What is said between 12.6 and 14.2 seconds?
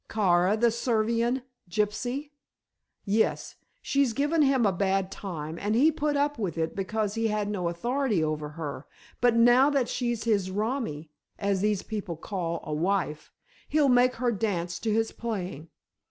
a wife he'll make